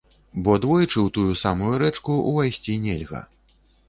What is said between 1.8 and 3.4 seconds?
рэчку ўвайсці нельга.